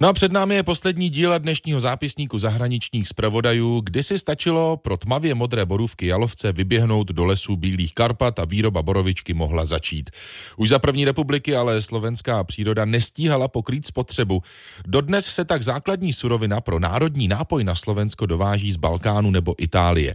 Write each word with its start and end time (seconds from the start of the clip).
No 0.00 0.08
a 0.08 0.12
před 0.12 0.32
námi 0.32 0.54
je 0.54 0.62
poslední 0.62 1.10
díl 1.10 1.38
dnešního 1.38 1.80
zápisníku 1.80 2.38
zahraničních 2.38 3.08
zpravodajů, 3.08 3.80
kdy 3.80 4.02
si 4.02 4.18
stačilo 4.18 4.76
pro 4.76 4.96
tmavě 4.96 5.34
modré 5.34 5.64
borůvky 5.66 6.06
jalovce 6.06 6.52
vyběhnout 6.52 7.08
do 7.08 7.24
lesů 7.24 7.56
Bílých 7.56 7.94
Karpat 7.94 8.38
a 8.38 8.44
výroba 8.44 8.82
borovičky 8.82 9.34
mohla 9.34 9.66
začít. 9.66 10.10
Už 10.56 10.68
za 10.68 10.78
první 10.78 11.04
republiky 11.04 11.56
ale 11.56 11.82
slovenská 11.82 12.44
příroda 12.44 12.84
nestíhala 12.84 13.48
pokrýt 13.48 13.86
spotřebu. 13.86 14.42
Dodnes 14.86 15.26
se 15.26 15.44
tak 15.44 15.62
základní 15.62 16.12
surovina 16.12 16.60
pro 16.60 16.78
národní 16.78 17.28
nápoj 17.28 17.64
na 17.64 17.74
Slovensko 17.74 18.26
dováží 18.26 18.72
z 18.72 18.76
Balkánu 18.76 19.30
nebo 19.30 19.54
Itálie. 19.58 20.14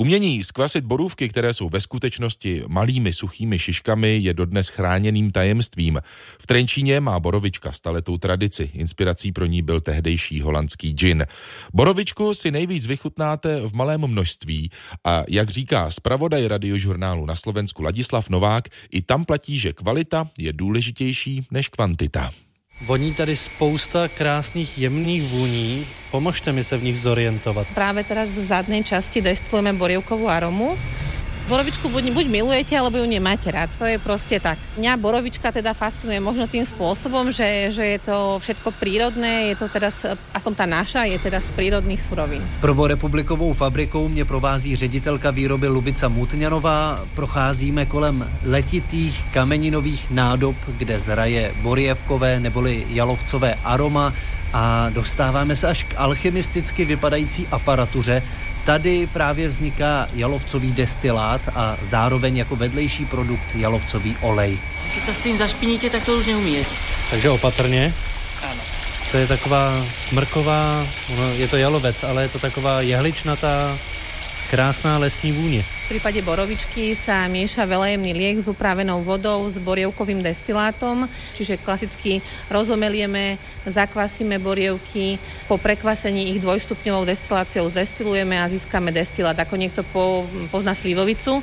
Umění 0.00 0.44
skvasit 0.44 0.84
borůvky, 0.84 1.28
které 1.28 1.54
jsou 1.54 1.68
ve 1.68 1.80
skutečnosti 1.80 2.62
malými 2.68 3.12
suchými 3.12 3.58
šiškami, 3.58 4.18
je 4.18 4.34
dodnes 4.34 4.68
chráněným 4.68 5.30
tajemstvím. 5.30 6.00
V 6.40 6.46
Trenčíně 6.46 7.00
má 7.00 7.20
borovička 7.20 7.72
staletou 7.72 8.18
tradici. 8.18 8.70
Inspirací 8.74 9.32
pro 9.32 9.46
ní 9.46 9.62
byl 9.62 9.80
tehdejší 9.80 10.40
holandský 10.40 10.92
gin. 10.92 11.26
Borovičku 11.74 12.34
si 12.34 12.50
nejvíc 12.50 12.86
vychutnáte 12.86 13.60
v 13.60 13.72
malém 13.72 14.06
množství 14.06 14.70
a 15.04 15.24
jak 15.28 15.50
říká 15.50 15.90
zpravodaj 15.90 16.46
radiožurnálu 16.46 17.26
na 17.26 17.36
Slovensku 17.36 17.82
Ladislav 17.82 18.28
Novák, 18.28 18.68
i 18.90 19.02
tam 19.02 19.24
platí, 19.24 19.58
že 19.58 19.72
kvalita 19.72 20.30
je 20.38 20.52
důležitější 20.52 21.46
než 21.50 21.68
kvantita. 21.68 22.32
Voní 22.80 23.14
tady 23.14 23.36
spousta 23.36 24.08
krásných 24.08 24.78
jemných 24.78 25.22
vůní. 25.22 25.86
Pomožte 26.10 26.52
mi 26.52 26.64
se 26.64 26.76
v 26.76 26.82
nich 26.82 26.98
zorientovat. 26.98 27.66
Práve 27.74 28.06
teraz 28.06 28.30
v 28.30 28.38
zadnej 28.38 28.86
časti 28.86 29.18
destilujeme 29.18 29.74
borievkovú 29.74 30.30
aromu 30.30 30.78
Borovičku 31.48 31.88
buď, 31.88 32.12
buď 32.12 32.26
milujete, 32.28 32.76
alebo 32.76 33.00
ju 33.00 33.08
nemáte 33.08 33.48
rád. 33.48 33.72
To 33.80 33.88
je 33.88 33.96
proste 33.96 34.36
tak. 34.36 34.60
Mňa 34.76 35.00
borovička 35.00 35.48
teda 35.48 35.72
fascinuje 35.72 36.20
možno 36.20 36.44
tým 36.44 36.60
spôsobom, 36.60 37.32
že, 37.32 37.72
že 37.72 37.96
je 37.96 37.98
to 38.04 38.36
všetko 38.36 38.68
prírodné, 38.76 39.56
je 39.56 39.64
to 39.64 39.66
teda, 39.72 39.88
aspoň 40.36 40.52
tá 40.52 40.66
naša, 40.68 41.08
je 41.08 41.16
teda 41.16 41.40
z 41.40 41.48
prírodných 41.56 42.04
surovín. 42.04 42.44
Prvorepublikovou 42.60 43.56
fabrikou 43.56 44.08
mě 44.12 44.28
provází 44.28 44.76
ředitelka 44.76 45.30
výroby 45.30 45.68
Lubica 45.72 46.08
Mutňanová. 46.08 47.00
Procházíme 47.16 47.88
kolem 47.88 48.28
letitých 48.44 49.16
kameninových 49.32 50.10
nádob, 50.10 50.56
kde 50.76 51.00
zraje 51.00 51.56
borievkové 51.64 52.40
neboli 52.40 52.84
jalovcové 52.92 53.56
aroma 53.64 54.12
a 54.52 54.90
dostáváme 54.90 55.56
se 55.56 55.68
až 55.68 55.82
k 55.82 55.94
alchemisticky 55.96 56.84
vypadající 56.84 57.46
aparatuře, 57.50 58.22
Tady 58.68 59.06
právě 59.06 59.48
vzniká 59.48 60.08
jalovcový 60.14 60.72
destilát 60.72 61.40
a 61.54 61.76
zároveň 61.82 62.36
jako 62.36 62.56
vedlejší 62.56 63.04
produkt 63.04 63.54
jalovcový 63.54 64.16
olej. 64.20 64.58
Když 64.92 65.04
se 65.04 65.14
s 65.14 65.18
tím 65.18 65.38
zašpiníte, 65.38 65.90
tak 65.90 66.04
to 66.04 66.16
už 66.16 66.26
neumíte. 66.26 66.70
Takže 67.10 67.30
opatrně. 67.30 67.94
Ano. 68.42 68.60
To 69.10 69.16
je 69.16 69.26
taková 69.26 69.86
smrková, 70.08 70.86
je 71.36 71.48
to 71.48 71.56
jalovec, 71.56 72.04
ale 72.04 72.22
je 72.22 72.28
to 72.28 72.38
taková 72.38 72.80
jehličnatá 72.80 73.78
krásná 74.50 74.98
lesní 74.98 75.32
vůně. 75.32 75.62
V 75.62 75.88
prípade 75.88 76.20
borovičky 76.24 76.96
sa 76.96 77.28
mieša 77.28 77.64
veľajemný 77.64 78.12
liek 78.12 78.44
s 78.44 78.48
upravenou 78.48 79.00
vodou 79.00 79.48
s 79.48 79.56
borievkovým 79.56 80.20
destilátom, 80.20 81.08
čiže 81.32 81.60
klasicky 81.60 82.20
rozomelieme, 82.52 83.40
zakvasíme 83.64 84.36
borievky, 84.36 85.16
po 85.48 85.56
prekvasení 85.56 86.36
ich 86.36 86.40
dvojstupňovou 86.44 87.08
destiláciou 87.08 87.68
zdestilujeme 87.72 88.36
a 88.36 88.48
získame 88.52 88.92
destilát. 88.92 89.36
Ako 89.36 89.56
niekto 89.56 89.80
po, 89.80 90.28
pozná 90.52 90.76
slivovicu, 90.76 91.40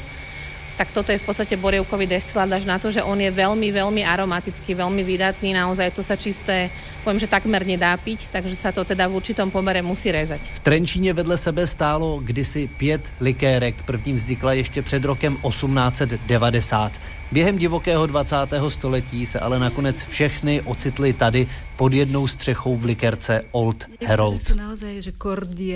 tak 0.78 0.92
toto 0.92 1.12
je 1.12 1.20
v 1.20 1.26
podstate 1.26 1.56
borievkový 1.56 2.08
destilát 2.08 2.52
až 2.52 2.68
na 2.68 2.76
to, 2.76 2.92
že 2.92 3.04
on 3.04 3.16
je 3.16 3.32
veľmi, 3.32 3.72
veľmi 3.72 4.04
aromatický, 4.04 4.76
veľmi 4.76 5.04
vydatný, 5.08 5.56
naozaj 5.56 5.96
to 5.96 6.04
sa 6.04 6.20
čisté, 6.20 6.70
poviem, 7.04 7.20
že 7.20 7.32
takmer 7.32 7.64
nedá 7.64 7.96
piť, 7.96 8.28
takže 8.28 8.56
sa 8.60 8.76
to 8.76 8.84
teda 8.84 9.08
v 9.08 9.16
určitom 9.16 9.48
pomere 9.48 9.80
musí 9.82 10.12
rezať. 10.12 10.44
V 10.54 10.60
Trenčíně 10.60 11.14
vedle 11.14 11.38
sebe 11.38 11.68
stálo 11.68 12.20
kdysi 12.24 12.68
pět 12.68 13.02
likérek, 13.20 13.76
první 13.86 14.14
vznikla 14.14 14.54
ještě 14.54 14.82
před 14.82 15.06
rokem 15.06 15.38
1890. 15.48 16.92
Během 17.32 17.58
divokého 17.58 18.08
20. 18.08 18.36
století 18.68 19.26
se 19.26 19.40
ale 19.40 19.60
nakonec 19.60 20.04
všechny 20.04 20.62
ocitly 20.62 21.14
tady 21.14 21.48
pod 21.76 21.94
jednou 21.94 22.28
střechou 22.28 22.78
v 22.78 22.86
likerce 22.86 23.42
Old 23.52 23.86
Herald. 24.06 24.42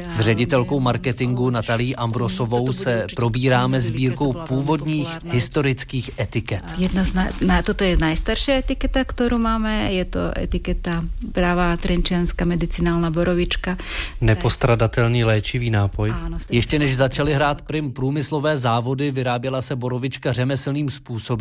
S 0.07 0.19
ředitelkou 0.19 0.79
marketingu 0.79 1.49
Natalí 1.49 1.95
Ambrosovou 1.95 2.73
se 2.73 3.05
probíráme 3.15 3.81
sbírkou 3.81 4.33
původních 4.33 5.09
historických 5.25 6.11
etiket. 6.19 6.63
Jedna 6.77 7.03
z 7.03 7.13
na, 7.13 7.27
na, 7.45 7.61
toto 7.61 7.83
je 7.83 7.97
najstaršia 7.97 8.57
etiketa, 8.57 9.03
kterou 9.03 9.38
máme. 9.38 9.93
Je 9.93 10.05
to 10.05 10.19
etiketa 10.38 11.03
pravá 11.31 11.77
trenčianská 11.77 12.45
medicinálna 12.45 13.11
borovička. 13.11 13.77
Nepostradatelný 14.21 15.23
léčivý 15.23 15.69
nápoj. 15.69 16.13
Ještě 16.49 16.79
než 16.79 16.95
začaly 16.95 17.33
hrát 17.33 17.61
prim 17.61 17.91
průmyslové 17.91 18.57
závody, 18.57 19.11
vyráběla 19.11 19.61
se 19.61 19.75
borovička 19.75 20.33
řemeslným 20.33 20.89
způsobem. 20.89 21.38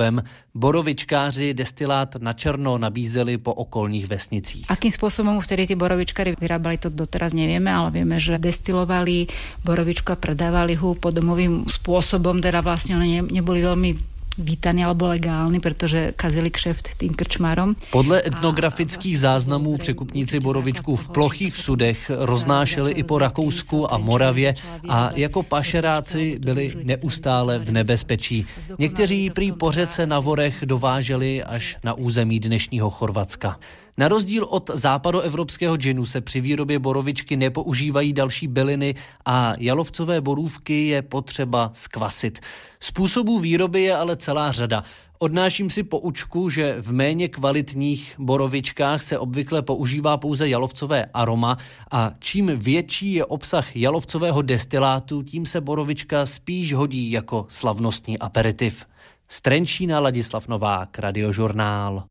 Borovičkáři 0.55 1.55
destilát 1.55 2.17
na 2.23 2.33
černo 2.33 2.79
nabízeli 2.79 3.39
po 3.39 3.55
okolních 3.55 4.07
vesnicích. 4.07 4.65
Akým 4.71 4.91
spôsobom 4.91 5.39
vtedy 5.43 5.71
tí 5.71 5.75
borovičkári 5.75 6.35
vyrábali, 6.39 6.79
to 6.79 6.91
doteraz 6.91 7.35
nevieme, 7.35 7.71
ale 7.71 7.91
vieme, 7.91 8.19
že 8.23 8.39
destilovali 8.39 9.27
borovičku 9.63 10.15
a 10.15 10.21
predávali 10.21 10.75
ho 10.79 10.95
domovým 10.99 11.67
spôsobom, 11.71 12.43
teda 12.43 12.63
vlastne 12.63 12.99
oni 12.99 13.27
neboli 13.29 13.63
veľmi 13.63 14.18
vítaný 14.39 14.85
alebo 14.85 15.07
legálny, 15.07 15.61
protože 15.61 16.13
kazili 16.17 16.51
kšeft 16.51 16.89
tým 16.97 17.15
krčmárom. 17.15 17.75
Podle 17.91 18.23
etnografických 18.27 19.21
záznamů 19.21 19.77
překupníci 19.77 20.41
borovičku 20.41 20.97
v 20.97 21.09
plochých 21.09 21.57
sudech 21.57 22.11
roznášeli 22.15 22.93
i 22.93 23.03
po 23.03 23.19
Rakousku 23.19 23.93
a 23.93 23.99
Moravě 23.99 24.55
a 24.89 25.11
jako 25.15 25.43
pašeráci 25.43 26.39
byli 26.41 26.73
neustále 26.83 27.59
v 27.59 27.73
nebezpečí. 27.73 28.47
Někteří 28.79 29.31
prý 29.31 29.53
po 29.53 29.73
řece 29.73 30.07
na 30.07 30.21
vorech 30.21 30.63
dováželi 30.67 31.43
až 31.43 31.77
na 31.85 31.95
území 31.95 32.41
dnešního 32.41 32.91
Chorvatska. 32.91 33.59
Na 33.99 34.09
rozdíl 34.09 34.45
od 34.45 34.71
západoevropského 34.75 35.77
džinu 35.77 36.07
se 36.07 36.21
při 36.21 36.41
výrobě 36.41 36.79
borovičky 36.79 37.37
nepoužívají 37.37 38.13
další 38.13 38.49
byliny 38.49 38.95
a 39.27 39.55
jalovcové 39.59 40.21
borůvky 40.21 40.87
je 40.89 41.03
potřeba 41.03 41.71
skvasit. 41.75 42.39
Způsobů 42.81 43.39
výroby 43.39 43.83
je 43.83 43.97
ale 43.97 44.17
celá 44.17 44.53
řada. 44.53 44.85
Odnáším 45.19 45.71
si 45.71 45.83
poučku, 45.83 46.51
že 46.51 46.77
v 46.81 46.93
méně 46.93 47.29
kvalitních 47.29 48.15
borovičkách 48.19 49.03
se 49.03 49.19
obvykle 49.19 49.63
používá 49.63 50.17
pouze 50.17 50.49
jalovcové 50.49 51.05
aroma 51.15 51.57
a 51.91 52.13
čím 52.19 52.59
větší 52.59 53.13
je 53.13 53.25
obsah 53.25 53.77
jalovcového 53.77 54.43
destilátu, 54.43 55.23
tím 55.23 55.47
se 55.47 55.61
borovička 55.61 56.27
spíš 56.27 56.73
hodí 56.73 57.11
jako 57.11 57.47
slavnostní 57.49 58.19
aperitiv. 58.19 58.85
Strenčína 59.29 60.01
Ladislav 60.01 60.49
Novák, 60.49 60.99
Radiožurnál. 60.99 62.05